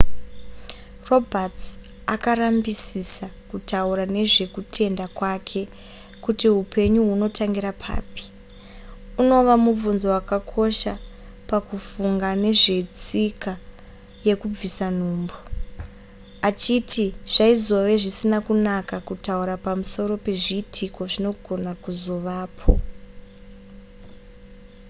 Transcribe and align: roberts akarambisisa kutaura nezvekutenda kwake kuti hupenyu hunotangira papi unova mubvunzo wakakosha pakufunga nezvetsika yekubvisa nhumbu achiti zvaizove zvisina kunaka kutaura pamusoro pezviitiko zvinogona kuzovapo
roberts 1.09 1.65
akarambisisa 2.15 3.25
kutaura 3.49 4.05
nezvekutenda 4.15 5.05
kwake 5.17 5.61
kuti 6.23 6.45
hupenyu 6.55 7.01
hunotangira 7.09 7.71
papi 7.83 8.23
unova 9.21 9.53
mubvunzo 9.63 10.07
wakakosha 10.15 10.93
pakufunga 11.49 12.29
nezvetsika 12.43 13.51
yekubvisa 14.27 14.85
nhumbu 14.97 15.37
achiti 16.49 17.05
zvaizove 17.33 17.93
zvisina 18.03 18.37
kunaka 18.47 18.95
kutaura 19.07 19.55
pamusoro 19.65 20.13
pezviitiko 20.25 21.01
zvinogona 21.13 21.71
kuzovapo 21.83 22.69